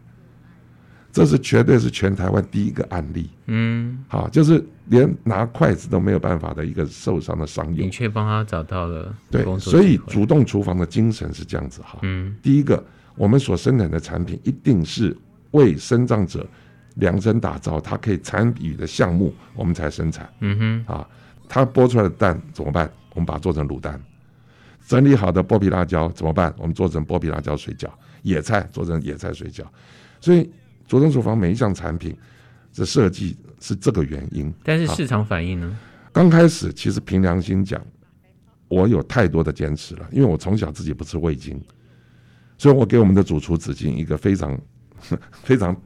[1.12, 3.28] 这是绝对是全台湾第一个案例。
[3.46, 11.98] 嗯，好，就是连拿筷子都没有办法的一个受伤的商友，你却帮他找到了对，所以主动厨房的精神是这样子哈。
[12.02, 12.82] 嗯，第一个，
[13.16, 15.16] 我们所生产的产品一定是
[15.50, 16.46] 为身障者
[16.96, 20.32] 量身打造，他可以参与的项目，我们才生产。
[20.40, 21.08] 嗯哼，啊，
[21.48, 22.90] 他剥出来的蛋怎么办？
[23.14, 24.00] 我们把它做成卤蛋。
[24.86, 26.54] 整理好的剥皮辣椒怎么办？
[26.56, 27.88] 我们做成剥皮辣椒水饺，
[28.22, 29.62] 野菜做成野菜水饺。
[30.20, 30.50] 所以，
[30.90, 32.16] 主动厨房每一项产品
[32.74, 34.52] 的设计是这个原因。
[34.64, 35.78] 但是市场反应呢？
[36.12, 37.80] 刚开始其实凭良心讲，
[38.66, 41.62] 我有太多的坚持了，因为我从小自己不吃味精，
[42.58, 44.60] 所以我给我们的主厨子敬一个非常
[45.44, 45.80] 非常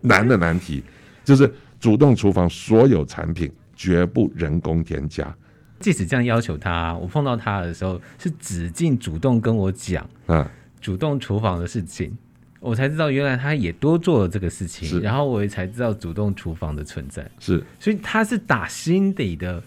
[0.00, 0.82] 难的难题，
[1.22, 5.36] 就是主动厨房所有产品绝不人工添加。
[5.80, 10.48] 即使这样要求他，我碰到他的时候是子敬主动跟我讲，嗯，
[10.80, 12.16] 主动厨房的事情，
[12.60, 19.62] 我才知道原来他也多做了这个事情，然后我也才知道主动厨房的存在，是，所以他是打心底的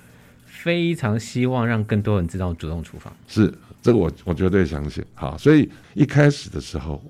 [0.45, 7.03] 非常希望让更多人知道主动厨房，是这个我我绝对相信，好，所以一开始的时候，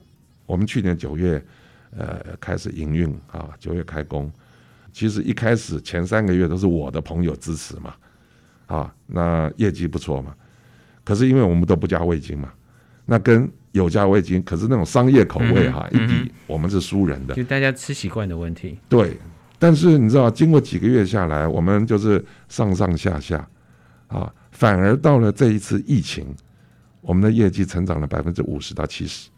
[0.45, 1.43] 我们去年九月
[1.97, 4.31] 呃开始营运啊，九月开工，
[4.91, 7.95] 其实一开始前三个月都是我的朋友支持嘛。
[8.67, 10.35] 啊，那业绩不错嘛，
[11.03, 12.53] 可是因为我们都不加味精嘛，
[13.03, 18.77] 那跟有加味精，可是那种商业口味哈、啊嗯，一比我们是输人的，就大家吃习惯的问题。
[18.87, 19.17] 对，
[19.57, 23.47] 但是你知道，经过几个月下来，我们就是上上下下，
[24.07, 26.27] 啊，反而到了这一次疫情，
[27.01, 29.29] 我们的业绩成长了百分之五十到七十。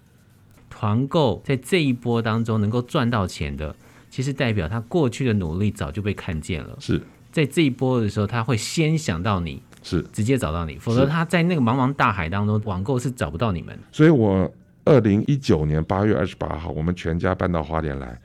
[0.69, 3.75] 团购在这一波当中能够赚到钱的，
[4.09, 6.75] 其实代表他过去的努力早就被看见了。
[6.79, 7.01] 是。
[7.31, 13.77] 在这一波的时候，他会先想到你，是直接找到你，否则他在那个茫茫大海当中，网购是找不到你们。
[13.91, 14.51] 所以我
[14.85, 18.19] 二零一九年八月二十八号，我们全家搬到花莲来，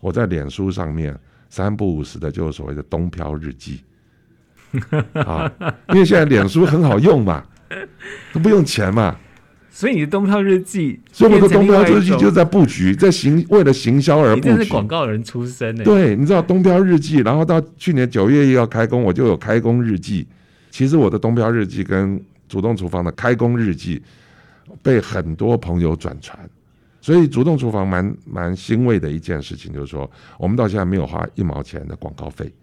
[0.00, 1.16] 我在脸书上面
[1.48, 3.80] 三不五时的就是所谓的东漂日记
[5.14, 5.50] 啊，
[5.88, 7.44] 因为现在脸书很好用嘛，
[8.32, 9.16] 都不用钱嘛。
[9.70, 14.50] 所以你的东漂日记，所以我的东漂日记就在布局，在行为了行销而布局。
[14.50, 15.84] 你是广告人出身的。
[15.84, 20.26] 对，你知道东漂日记，然后到去年九月一号开工，我就有开工日记。
[20.78, 24.00] 其实我的东漂日记跟主动厨房的开工日记
[24.80, 26.38] 被很多朋友转传，
[27.00, 32.54] 所以主动厨房蛮蛮欣慰的一件事情，就是说我们到现在没有花一毛钱的广告费，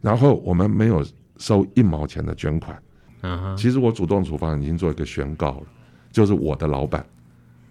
[0.00, 1.04] 然后我们没有
[1.38, 2.80] 收一毛钱的捐款。
[3.22, 5.66] 嗯，其实我主动厨房已经做一个宣告了。
[6.12, 7.04] 就是我的老板，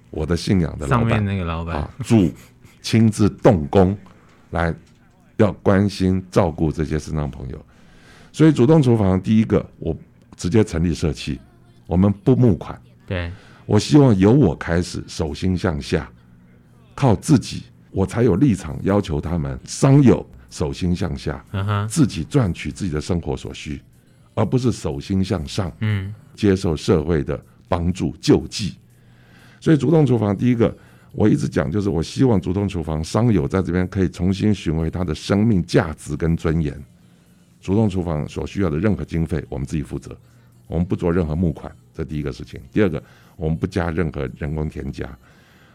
[0.09, 2.29] 我的信仰的老板，上面那个老板啊， 主
[2.81, 3.97] 亲自动工
[4.49, 4.75] 来
[5.37, 7.65] 要关心照顾这些身障朋友，
[8.31, 9.95] 所以主动厨房第一个，我
[10.35, 11.39] 直接成立社企，
[11.87, 13.31] 我们不募款，对，
[13.65, 16.09] 我希望由我开始，手心向下，
[16.95, 21.43] 靠自己，我才有立场要求他们商友手心向下，
[21.87, 23.81] 自己赚取自己的生活所需，
[24.33, 27.39] 而不是手心向上，嗯，接受社会的。
[27.71, 28.73] 帮助救济，
[29.59, 30.75] 所以主动厨房第一个，
[31.11, 36.73] 我一直讲就是，我希望主动厨房商友在这边可以重新寻回他的生命价值跟尊严。
[37.59, 40.15] 主动厨房所需要的任何经费，我们自己负责，
[40.67, 42.59] 我们不做任何募款，这第一个事情。
[42.71, 43.01] 第二个，
[43.35, 45.05] 我们不加任何人工添加。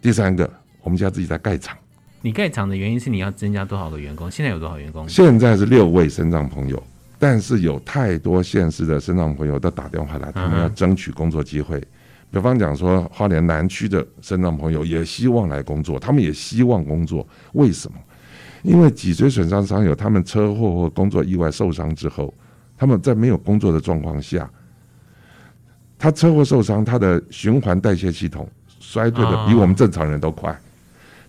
[0.00, 0.50] 第三个，
[0.82, 1.76] 我们家自己在盖厂。
[2.22, 4.30] 你盖厂的原因是你要增加多少个员工？
[4.30, 5.08] 现在有多少员工？
[5.08, 6.82] 现在是六位身障朋友。
[7.16, 11.82] 但是有太多县市的身障朋友都打电话来，他们要争取工作机会。
[12.30, 17.26] 比方讲说，花莲南区的身障朋友也希望来工作，他们也希望工作。
[17.52, 17.96] 为什么？
[18.64, 22.32] 因为脊椎损伤伤友，他们车祸或工作意外受伤之后，
[22.76, 24.50] 他们在没有工作的状况下，
[25.98, 28.48] 他车祸受伤，他的循环代谢系统
[28.80, 30.58] 衰退的比我们正常人都快。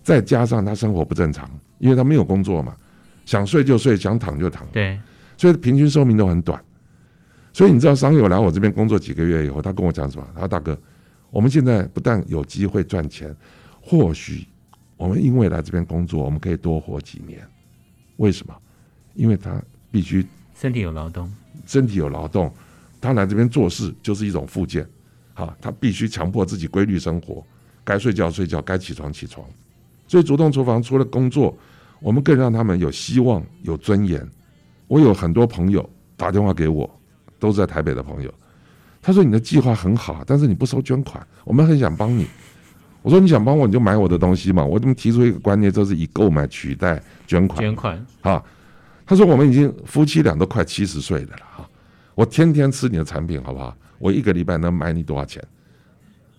[0.02, 2.74] 再加上他生活不正常，因为他没有工作嘛，
[3.26, 4.65] 想睡就睡，想躺就躺。
[4.71, 4.98] 对。
[5.38, 6.63] 所以平均寿命都很短，
[7.52, 10.26] 所以你知道商友来我这边工作几个月以后，他跟我讲什么？
[10.34, 10.80] 他说：“大哥，
[11.32, 13.36] 我们现在不但有机会赚钱，
[13.82, 14.48] 或许
[14.97, 17.45] 我们因为来这边工作，我们可以多活几年。
[18.17, 18.55] 为什么？
[19.13, 21.31] 因为他必须身体有劳动，
[21.65, 22.53] 身体有劳动，
[22.99, 24.88] 他来这边做事就是一种附件，
[25.34, 27.45] 好，他必须强迫自己规律生活，
[27.84, 29.45] 该睡觉睡觉，该起床起床。
[30.08, 31.58] 所以主动厨房除了工作，
[31.99, 34.25] 我们更让他们有希望、有尊严。
[34.88, 36.89] 我有很多朋友打电话给我，
[37.39, 38.34] 都是在台北的朋友。
[39.01, 42.27] 他说：“你的计划很好，但是你不收捐款，我们很想帮你。”
[43.06, 47.60] 我说：“你想帮我，你就买我的东西嘛。”我怎么提出一个观念，就是以购买取代捐款。
[47.62, 48.44] 捐款啊，
[49.06, 51.70] 他说：“我们已经夫妻俩都快七十岁的了哈，
[52.15, 53.78] 我天天吃你的产品，好不好？
[54.00, 55.39] 我一个礼拜能买你多少钱？”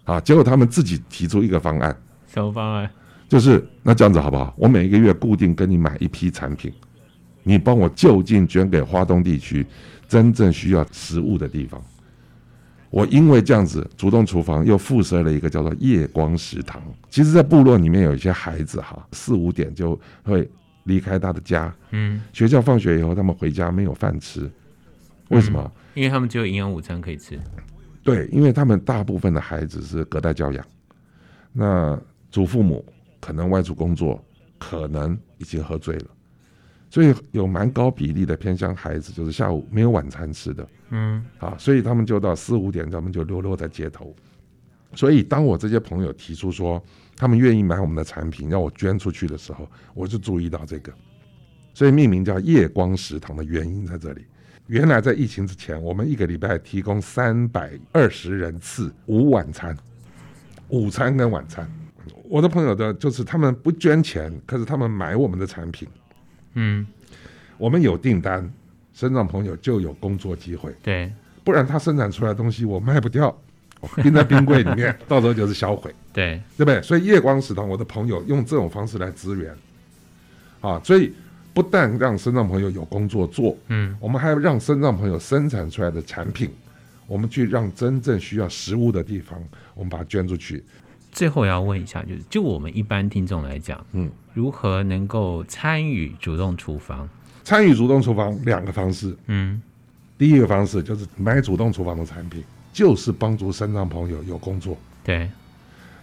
[0.03, 2.91] 啊，结果他们自己提出一个方案，什么方案？
[3.29, 4.53] 就是那这样子好不好？
[4.57, 6.73] 我每一个月固定跟你买一批产品，
[7.45, 9.65] 你帮我就近捐给华东地区
[10.09, 11.81] 真正需要食物的地方。
[12.97, 16.83] 我因为这样子，主动厨房又附设了一个叫做夜光食堂。
[17.11, 20.49] 其实，在部落里面有一些孩子哈，四五点就会
[20.85, 24.51] 离开他的家，嗯，学校放学以后，他们回家没有饭吃，
[25.29, 25.61] 为什么？
[25.63, 27.39] 嗯，因为他们只有营养午餐可以吃。
[28.03, 30.65] 对，因为他们大部分的孩子是隔代教养，
[31.53, 32.83] 那祖父母
[33.21, 34.25] 可能外出工作，
[34.57, 36.07] 可能已经喝醉了。
[36.97, 44.17] 所以有蛮高比例的偏向孩子，就是下午没有晚餐吃的，嗯，啊，所以他们就到四五点，他们就流落在街头。
[44.95, 46.83] 所以当我这些朋友提出说
[47.15, 50.91] 他们愿意买我们的产品，让我捐出去的时候，我就注意到这个，
[51.75, 54.25] 所以命名叫夜光食堂的原因在这里。
[54.67, 59.77] 原来在疫情之前，我们一个礼拜提供三百二十人次午晚餐，
[60.71, 61.71] 午餐跟晚餐。
[62.27, 65.87] 我的朋友的就是他们不捐钱，可是他们买我们的产品。
[66.57, 66.87] 嗯，
[67.57, 68.53] 我们有订单，
[68.93, 70.75] 生长朋友就有工作机会。
[70.83, 71.13] 对，
[71.45, 73.35] 不然他生产出来的东西我卖不掉，
[73.81, 75.95] 我冰在冰柜里面， 到时候就是销毁。
[76.13, 76.83] 对，对不对？
[76.83, 79.55] 所以夜光食堂，我的朋友用这种方式来支援，
[80.61, 81.13] 啊，所以
[81.53, 86.51] 不但让身障朋友有工作做，嗯，我们还要让身障朋友生产出来的产品，
[87.07, 89.39] 我们去让真正需要食物的地方，
[89.75, 90.65] 我们把它捐出去。
[91.17, 94.11] 最后要问一下，就是就我们一般听众来讲，嗯。
[94.35, 97.09] 如何能够参与主动厨房？
[97.43, 99.63] 参与主动厨房两个方式，嗯，
[100.19, 105.31] 第一个方式就是买主动厨房的产品，就是帮助身障朋友有工作，对，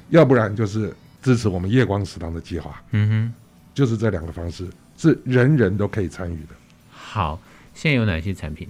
[0.09, 3.33] 要不然就是支持我们夜光食堂的计划，嗯哼，
[3.75, 6.55] 就是这两个方式是人人都可以参与的。
[6.89, 7.39] 好，
[7.75, 8.67] 现在有哪些产品？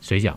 [0.00, 0.34] 水饺，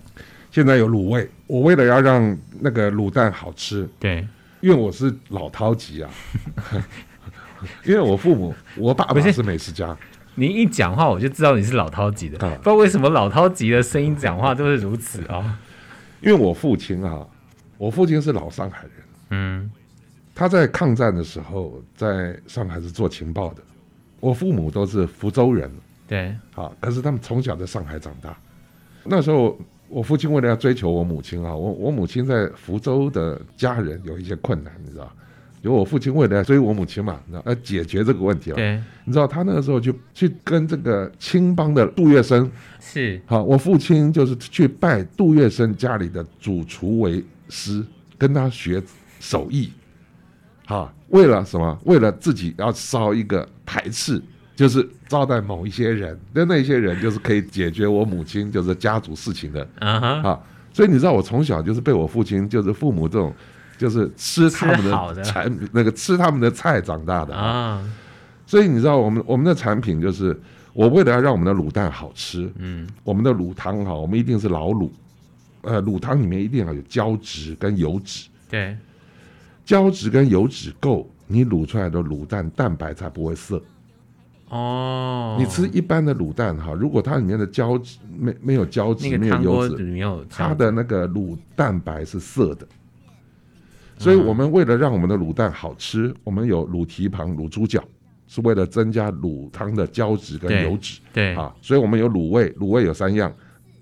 [0.52, 4.28] 现在有卤味，我为了要让那个卤蛋好吃，对，
[4.62, 6.10] 因为我是老饕级啊。
[7.84, 9.98] 因为我父母，我爸爸是美食家。
[10.36, 12.38] 你一讲话，我就知道你是老饕级的。
[12.38, 15.58] 不知道为什么老饕级的声音讲话都是如此啊？
[16.22, 17.26] 因为我父亲啊，
[17.78, 18.92] 我父亲是老上海人。
[19.32, 19.72] 嗯，
[20.36, 23.64] 他在抗战的时候在上海是做情报的。
[24.20, 25.72] 我父母都是福州人。
[26.08, 28.38] 对，啊，可是他们从小在上海长大。
[29.04, 29.58] 那时候
[29.90, 35.12] 我父亲为了要追求我母亲啊，我我母亲在福州的家人有一些困难，你知道。
[35.64, 38.56] 有我父亲为了追我母亲嘛，要解决这个问题了。
[38.56, 42.48] 对，你知道他那个时候就去跟这个青帮的杜月笙
[42.80, 47.84] 是好，我父亲就是去拜杜月笙家里的主厨为师，
[48.20, 48.82] 跟他学
[49.20, 49.72] 手艺。
[50.66, 51.78] 好，为了什么？
[51.86, 54.22] 为了自己要烧一个排斥，
[54.58, 59.66] 就是招待某一些人，那那些人就是可以解决我母亲就是家族事情的。
[59.80, 63.34] 啊哈，好，所以你知道我从小就是被我父亲就是父母这种。
[63.80, 67.88] 就是吃他们的产品，那个吃他们的菜长大的啊，
[68.48, 70.36] 所以你知道我们我们的产品就是，
[70.74, 74.90] 我为了要让我们的卤蛋好吃，嗯，我们的卤汤哈，我们一定是老卤，
[75.62, 78.76] 呃，卤汤里面一定要有胶质跟油脂，对，
[79.64, 83.62] 胶质跟油脂够，你卤出来的卤蛋蛋白才不会涩。
[84.50, 92.66] 哦，你吃一般的卤蛋哈，如果它里面的胶质没没有胶质，没有油脂，它的那个卤蛋白是涩的。
[93.98, 97.84] 所以我们为了让我们的卤蛋好吃，我们有卤蹄膀、卤猪脚，
[98.28, 101.00] 是为了增加卤汤的胶质跟油脂。
[101.12, 103.34] 对，对啊，所以我们有卤味，卤味有三样，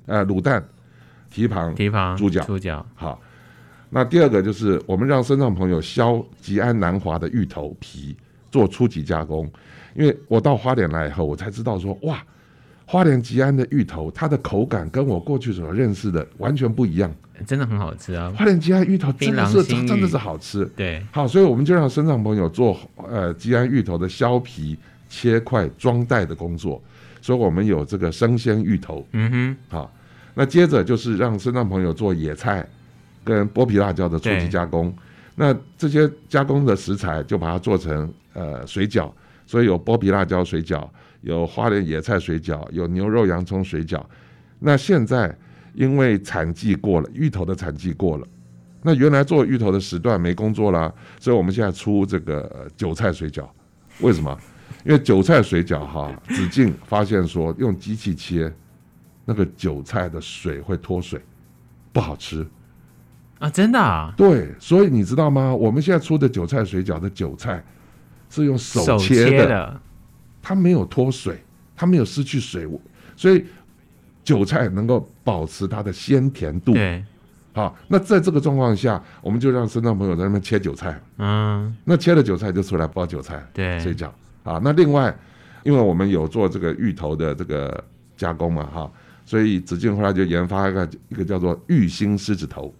[0.05, 0.65] 呃，卤蛋、
[1.29, 2.43] 蹄膀、蹄膀、猪脚。
[2.45, 2.83] 猪脚。
[2.95, 3.21] 好，
[3.89, 8.15] 那第二个就是我们让身障朋友削吉安南华的芋头皮
[8.49, 9.51] 做初级加工，
[9.95, 12.21] 因为我到花莲来以后，我才知道说，哇，
[12.85, 17.13] 花莲吉安的芋头，它的口感跟我过去所认识的完全不一样。
[17.45, 18.31] 真的很好吃啊！
[18.37, 20.65] 花莲吉安芋头真的是真的是好吃。
[20.75, 24.77] 对，好，所以我们就让身障朋友做呃吉安芋头的削皮、
[25.09, 26.81] 切块、装袋的工作。
[27.21, 29.05] 所以我们有这个生鲜芋头。
[29.11, 29.57] 嗯哼。
[29.69, 29.93] 好，
[30.33, 32.65] 那接着就是让身障朋友做野菜
[33.23, 34.95] 跟剥皮辣椒的初级加工。
[35.35, 39.11] 那这些加工的食材就把它做成呃水饺。
[39.45, 40.87] 所以有剥皮辣椒水饺，
[41.21, 44.03] 有花莲野菜水饺，有牛肉洋葱水饺。
[44.59, 45.35] 那现在。
[45.77, 48.25] 因为产季过了，芋头的产季过了，
[48.81, 50.89] 那原来做芋头的时段没工作啦，
[51.19, 53.45] 所以我们现在出这个韭菜水饺。
[53.99, 54.39] 为什么？
[54.85, 58.49] 因为韭菜水饺哈，子敬发现说用机器切
[59.25, 61.19] 那个韭菜的水会脱水，
[61.91, 62.47] 不好吃
[63.39, 63.49] 啊！
[63.49, 64.13] 真的啊？
[64.15, 65.53] 对，所以你知道吗？
[65.53, 67.61] 我们现在出的韭菜水饺的韭菜
[68.29, 69.79] 是用手切的，
[70.41, 71.43] 它没有脱水，
[71.75, 72.67] 它没有失去水，
[73.15, 73.45] 所以
[74.23, 76.73] 韭菜能够保持它的鲜甜度。
[76.73, 77.03] 对，
[77.53, 80.99] 好，那在这个状况下，我们就让身障朋友在那边切韭菜。
[81.17, 83.79] 嗯，那切了韭菜就出来包韭菜对。
[83.79, 84.09] 水饺。
[84.43, 85.15] 啊，那另外，
[85.63, 87.83] 因为我们有做这个芋头的这个
[88.15, 88.91] 加工嘛，哈，
[89.25, 92.71] 所以子敬后来就研发一个一个叫做芋心狮子头，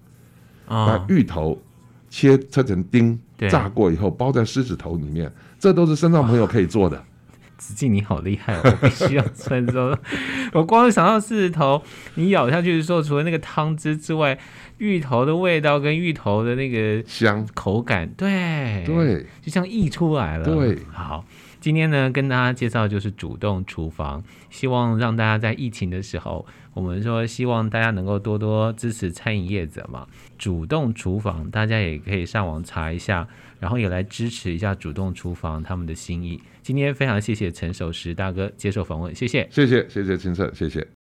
[0.68, 1.60] 哦、把芋头
[2.08, 3.20] 切切成丁，
[3.50, 7.04] 炸过以后包在狮子头里面，这都是身障朋友可以做的。
[7.58, 9.66] 子敬你好厉害，哦，我必须要穿。
[9.66, 9.98] 这种。
[10.52, 11.82] 我光是想到狮子头，
[12.16, 14.38] 你咬下去的时候，除了那个汤汁之外，
[14.80, 20.44] 芋头的味道跟芋头的那个香口感，对对，就像溢出来了。
[20.44, 21.24] 对，好。
[21.66, 26.45] 今天呢，跟大家介绍就是主动厨房，希望让大家在疫情的时候，
[26.76, 30.05] 我们说希望大家能够多多支持餐饮业者嘛。
[30.38, 33.28] 主动厨房，大家也可以上网查一下，
[33.59, 36.39] 然后也来支持一下主动厨房他们的心意。
[36.61, 40.95] 今天非常谢谢陈守石大哥接受访问，谢谢，谢谢，谢谢清盛，谢谢。